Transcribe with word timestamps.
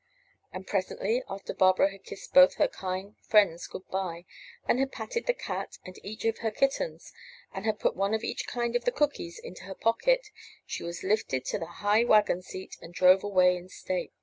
And 0.51 0.65
presently, 0.65 1.21
after 1.29 1.53
Barbara 1.53 1.91
had 1.91 2.03
kissed 2.03 2.33
both 2.33 2.55
her 2.55 2.67
kind 2.67 3.17
friends 3.21 3.67
good 3.67 3.87
by, 3.89 4.25
and 4.67 4.79
had 4.79 4.91
patted 4.91 5.27
the 5.27 5.33
cat 5.35 5.77
and 5.85 5.95
each 6.03 6.25
of 6.25 6.39
her 6.39 6.49
kittens, 6.49 7.13
and 7.53 7.65
had 7.65 7.77
put 7.79 7.95
one 7.95 8.15
of 8.15 8.23
each 8.23 8.47
kind 8.47 8.75
of 8.75 8.85
the 8.85 8.91
cookies 8.91 9.37
into 9.37 9.65
her 9.65 9.75
pocket, 9.75 10.29
she 10.65 10.81
was 10.83 11.03
lifted 11.03 11.45
to 11.45 11.59
the 11.59 11.67
high 11.85 12.03
wagon 12.03 12.41
seat 12.41 12.77
and 12.81 12.95
drove 12.95 13.23
away 13.23 13.55
in 13.55 13.69
state. 13.69 14.11